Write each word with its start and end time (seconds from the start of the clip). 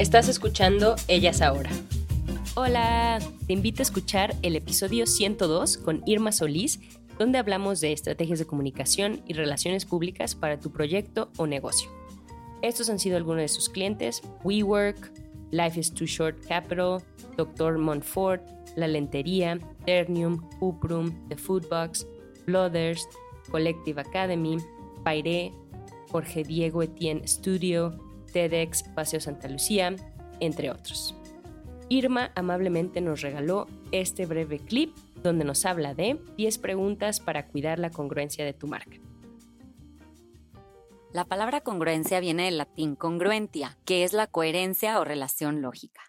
Estás 0.00 0.30
escuchando 0.30 0.96
Ellas 1.08 1.42
Ahora. 1.42 1.68
Hola, 2.54 3.18
te 3.46 3.52
invito 3.52 3.82
a 3.82 3.84
escuchar 3.84 4.34
el 4.40 4.56
episodio 4.56 5.06
102 5.06 5.76
con 5.76 6.02
Irma 6.06 6.32
Solís, 6.32 6.80
donde 7.18 7.36
hablamos 7.36 7.82
de 7.82 7.92
estrategias 7.92 8.38
de 8.38 8.46
comunicación 8.46 9.20
y 9.26 9.34
relaciones 9.34 9.84
públicas 9.84 10.34
para 10.34 10.58
tu 10.58 10.72
proyecto 10.72 11.30
o 11.36 11.46
negocio. 11.46 11.90
Estos 12.62 12.88
han 12.88 12.98
sido 12.98 13.18
algunos 13.18 13.42
de 13.42 13.48
sus 13.48 13.68
clientes, 13.68 14.22
WeWork, 14.42 15.12
Life 15.50 15.78
is 15.78 15.92
Too 15.92 16.06
Short 16.06 16.46
Capital, 16.48 17.02
Dr. 17.36 17.76
Montfort, 17.76 18.40
La 18.76 18.88
Lentería, 18.88 19.58
Ternium, 19.84 20.48
Uprum, 20.60 21.28
The 21.28 21.36
Foodbox, 21.36 22.06
Blooders, 22.46 23.06
Collective 23.50 24.00
Academy, 24.00 24.56
Pairé, 25.04 25.52
Jorge 26.10 26.42
Diego 26.42 26.82
Etienne 26.82 27.28
Studio, 27.28 28.09
TEDx 28.32 28.82
Paseo 28.94 29.20
Santa 29.20 29.48
Lucía, 29.48 29.94
entre 30.40 30.70
otros. 30.70 31.14
Irma 31.88 32.30
amablemente 32.36 33.00
nos 33.00 33.20
regaló 33.20 33.66
este 33.90 34.26
breve 34.26 34.58
clip 34.60 34.96
donde 35.22 35.44
nos 35.44 35.64
habla 35.66 35.94
de 35.94 36.20
10 36.36 36.58
preguntas 36.58 37.20
para 37.20 37.46
cuidar 37.46 37.78
la 37.78 37.90
congruencia 37.90 38.44
de 38.44 38.52
tu 38.52 38.66
marca. 38.68 38.96
La 41.12 41.24
palabra 41.24 41.60
congruencia 41.60 42.20
viene 42.20 42.44
del 42.44 42.58
latín 42.58 42.94
congruentia, 42.94 43.76
que 43.84 44.04
es 44.04 44.12
la 44.12 44.28
coherencia 44.28 45.00
o 45.00 45.04
relación 45.04 45.60
lógica. 45.60 46.00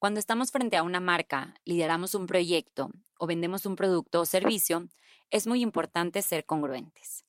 Cuando 0.00 0.18
estamos 0.18 0.50
frente 0.50 0.76
a 0.76 0.82
una 0.82 0.98
marca, 0.98 1.54
lideramos 1.64 2.16
un 2.16 2.26
proyecto 2.26 2.90
o 3.18 3.26
vendemos 3.26 3.66
un 3.66 3.76
producto 3.76 4.22
o 4.22 4.26
servicio, 4.26 4.88
es 5.30 5.46
muy 5.46 5.62
importante 5.62 6.22
ser 6.22 6.44
congruentes. 6.44 7.24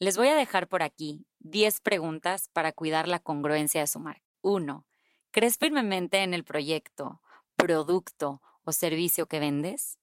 Les 0.00 0.16
voy 0.16 0.28
a 0.28 0.36
dejar 0.36 0.68
por 0.68 0.84
aquí 0.84 1.26
10 1.40 1.80
preguntas 1.80 2.48
para 2.52 2.70
cuidar 2.70 3.08
la 3.08 3.18
congruencia 3.18 3.80
de 3.80 3.88
su 3.88 3.98
marca. 3.98 4.22
1. 4.42 4.86
¿Crees 5.32 5.58
firmemente 5.58 6.22
en 6.22 6.34
el 6.34 6.44
proyecto, 6.44 7.20
producto 7.56 8.40
o 8.62 8.70
servicio 8.70 9.26
que 9.26 9.40
vendes? 9.40 9.98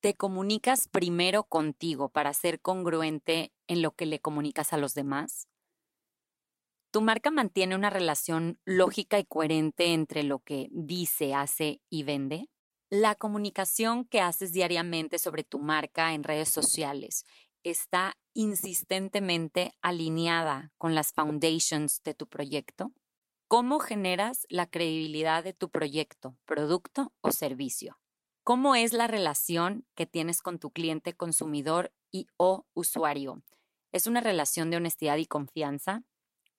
¿Te 0.00 0.14
comunicas 0.14 0.86
primero 0.86 1.42
contigo 1.42 2.08
para 2.08 2.32
ser 2.32 2.60
congruente 2.60 3.52
en 3.66 3.82
lo 3.82 3.96
que 3.96 4.06
le 4.06 4.20
comunicas 4.20 4.72
a 4.72 4.78
los 4.78 4.94
demás? 4.94 5.48
¿Tu 6.92 7.00
marca 7.00 7.32
mantiene 7.32 7.74
una 7.74 7.90
relación 7.90 8.60
lógica 8.64 9.18
y 9.18 9.24
coherente 9.24 9.92
entre 9.92 10.22
lo 10.22 10.38
que 10.38 10.68
dice, 10.70 11.34
hace 11.34 11.82
y 11.90 12.04
vende? 12.04 12.48
La 12.90 13.16
comunicación 13.16 14.04
que 14.04 14.20
haces 14.20 14.52
diariamente 14.52 15.18
sobre 15.18 15.42
tu 15.42 15.58
marca 15.58 16.14
en 16.14 16.22
redes 16.22 16.48
sociales 16.48 17.24
está 17.62 18.16
insistentemente 18.34 19.72
alineada 19.82 20.72
con 20.78 20.94
las 20.94 21.12
foundations 21.12 22.02
de 22.04 22.14
tu 22.14 22.26
proyecto? 22.26 22.92
¿Cómo 23.48 23.78
generas 23.78 24.46
la 24.50 24.66
credibilidad 24.66 25.42
de 25.42 25.54
tu 25.54 25.70
proyecto, 25.70 26.36
producto 26.44 27.12
o 27.20 27.32
servicio? 27.32 27.98
¿Cómo 28.44 28.74
es 28.74 28.92
la 28.92 29.06
relación 29.06 29.86
que 29.94 30.06
tienes 30.06 30.42
con 30.42 30.58
tu 30.58 30.70
cliente 30.70 31.14
consumidor 31.14 31.92
y 32.10 32.26
o 32.36 32.66
usuario? 32.74 33.42
¿Es 33.92 34.06
una 34.06 34.20
relación 34.20 34.70
de 34.70 34.76
honestidad 34.76 35.16
y 35.16 35.26
confianza? 35.26 36.02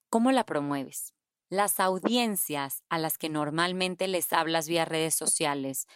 ¿Cómo 0.08 0.32
la 0.32 0.44
promueves? 0.44 1.14
Las 1.48 1.80
audiencias 1.80 2.82
a 2.88 2.98
las 2.98 3.18
que 3.18 3.28
normalmente 3.28 4.06
les 4.06 4.32
hablas 4.32 4.68
vía 4.68 4.84
redes 4.84 5.14
sociales 5.14 5.86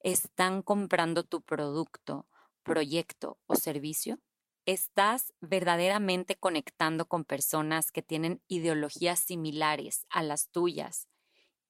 están 0.00 0.62
comprando 0.62 1.24
tu 1.24 1.42
producto, 1.42 2.26
proyecto 2.62 3.38
o 3.46 3.54
servicio? 3.54 4.20
¿Estás 4.64 5.32
verdaderamente 5.40 6.36
conectando 6.36 7.06
con 7.06 7.24
personas 7.24 7.90
que 7.90 8.02
tienen 8.02 8.42
ideologías 8.48 9.20
similares 9.20 10.06
a 10.10 10.22
las 10.22 10.48
tuyas 10.50 11.08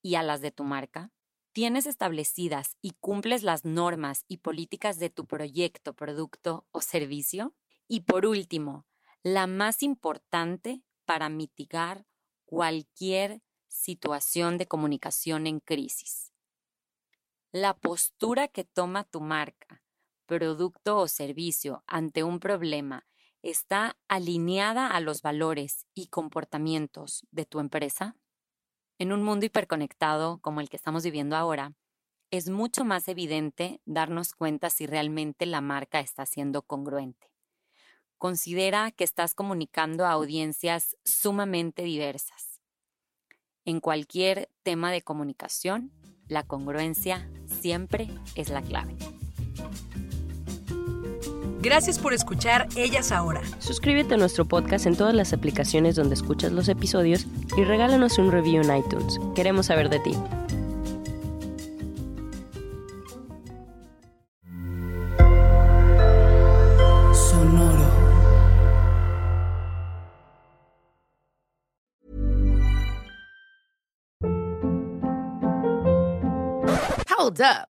y 0.03 0.17
a 0.17 0.23
las 0.23 0.41
de 0.41 0.51
tu 0.51 0.65
marca? 0.65 1.11
tienes 1.53 1.87
establecidas 1.87 2.77
y 2.81 2.93
cumples 2.93 3.43
las 3.43 3.65
normas 3.65 4.25
y 4.27 4.39
políticas 4.39 4.99
de 4.99 5.11
tu 5.11 5.27
proyecto, 5.27 5.95
producto 5.95 6.67
o 6.73 6.81
servicio. 6.81 7.55
Y 7.89 8.01
por 8.01 8.27
último, 8.27 8.87
la 9.23 9.47
más 9.47 9.83
importante 9.83 10.83
para 11.05 11.29
mitigar 11.29 12.07
cualquier 12.45 13.43
situación 13.69 14.59
de 14.59 14.67
comunicación 14.67 15.47
en 15.47 15.61
crisis. 15.61 16.33
La 17.51 17.75
postura 17.75 18.49
que 18.49 18.65
toma 18.65 19.05
tu 19.05 19.21
marca, 19.21 19.82
producto 20.39 20.97
o 20.97 21.09
servicio 21.09 21.85
ante 21.87 22.23
un 22.23 22.41
problema 22.41 23.07
está 23.43 23.99
alineada 24.09 24.87
a 24.87 25.01
los 25.01 25.21
valores 25.21 25.87
y 25.95 26.07
comportamientos 26.07 27.27
de 27.31 27.45
tu 27.45 27.61
empresa? 27.61 28.17
En 28.99 29.13
un 29.13 29.23
mundo 29.23 29.45
hiperconectado 29.45 30.39
como 30.39 30.63
el 30.63 30.71
que 30.71 30.77
estamos 30.77 31.05
viviendo 31.05 31.37
ahora, 31.37 31.75
es 32.31 32.49
mucho 32.49 32.87
más 32.87 33.09
evidente 33.09 33.83
darnos 33.85 34.33
cuenta 34.33 34.71
si 34.71 34.87
realmente 34.87 35.45
la 35.45 35.61
marca 35.61 36.01
está 36.01 36.25
siendo 36.25 36.63
congruente. 36.63 37.31
Considera 38.17 38.91
que 38.91 39.05
estás 39.05 39.35
comunicando 39.35 40.07
a 40.07 40.13
audiencias 40.13 40.97
sumamente 41.05 41.83
diversas. 41.83 42.63
En 43.67 43.81
cualquier 43.81 44.49
tema 44.63 44.91
de 44.93 45.03
comunicación, 45.03 45.93
la 46.27 46.43
congruencia 46.45 47.29
siempre 47.61 48.09
es 48.35 48.49
la 48.49 48.63
clave. 48.63 48.97
Gracias 51.63 51.97
por 51.97 52.13
escuchar 52.13 52.67
Ellas 52.75 53.13
Ahora. 53.13 53.41
Suscríbete 53.61 54.15
a 54.15 54.17
nuestro 54.17 54.45
podcast 54.45 54.85
en 54.87 54.97
todas 54.97 55.15
las 55.15 55.33
aplicaciones 55.33 55.95
donde 55.95 56.15
escuchas 56.15 56.51
los 56.51 56.69
episodios 56.69 57.29
y 57.57 57.63
regálanos 57.63 58.19
un 58.19 58.33
review 58.33 58.63
en 58.63 58.77
iTunes. 58.77 59.21
Queremos 59.37 59.67
saber 59.67 59.89
de 59.89 60.01
ti. 60.01 60.13
Sonoro. 67.15 67.87
Hold 77.17 77.41
up. 77.41 77.72